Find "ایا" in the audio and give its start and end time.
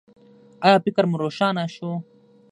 0.65-0.77